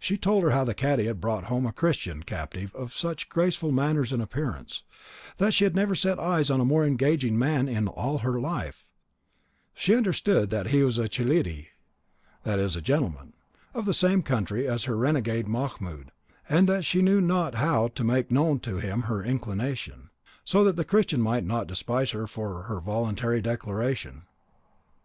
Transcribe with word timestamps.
She 0.00 0.18
told 0.18 0.42
her 0.42 0.50
how 0.50 0.64
the 0.64 0.74
cadi 0.74 1.04
had 1.06 1.20
brought 1.20 1.44
home 1.44 1.64
a 1.64 1.72
Christian 1.72 2.24
captive 2.24 2.74
of 2.74 2.92
such 2.92 3.28
graceful 3.28 3.70
manners 3.70 4.12
and 4.12 4.20
appearance, 4.20 4.82
that 5.36 5.54
she 5.54 5.62
had 5.62 5.76
never 5.76 5.94
set 5.94 6.18
eyes 6.18 6.50
on 6.50 6.58
a 6.60 6.64
more 6.64 6.84
engaging 6.84 7.38
man 7.38 7.68
in 7.68 7.86
all 7.86 8.18
her 8.18 8.40
life; 8.40 8.84
she 9.72 9.94
understood 9.94 10.50
that 10.50 10.70
he 10.70 10.82
was 10.82 10.98
a 10.98 11.08
chilidi 11.08 11.68
(that 12.42 12.58
is, 12.58 12.74
a 12.74 12.80
gentleman) 12.82 13.32
of 13.72 13.84
the 13.86 13.94
same 13.94 14.24
country 14.24 14.66
as 14.66 14.86
her 14.86 14.96
renegade 14.96 15.46
Mahmoud, 15.46 16.10
and 16.48 16.84
she 16.84 17.00
knew 17.00 17.20
not 17.20 17.54
how 17.54 17.86
to 17.86 18.02
make 18.02 18.28
known 18.32 18.58
to 18.58 18.78
him 18.78 19.02
her 19.02 19.22
inclination, 19.22 20.10
so 20.44 20.64
that 20.64 20.74
the 20.74 20.84
Christian 20.84 21.20
might 21.22 21.44
not 21.44 21.68
despise 21.68 22.10
her 22.10 22.26
for 22.26 22.64
her 22.64 22.80
voluntary 22.80 23.40
declaration. 23.40 24.22